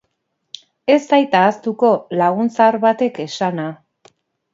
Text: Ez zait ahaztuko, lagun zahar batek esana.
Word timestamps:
Ez 0.93 1.01
zait 1.09 1.35
ahaztuko, 1.39 1.91
lagun 2.21 2.49
zahar 2.57 2.79
batek 2.87 3.21
esana. 3.27 3.67